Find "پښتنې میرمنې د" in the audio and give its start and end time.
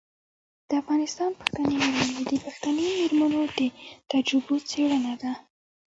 1.39-2.33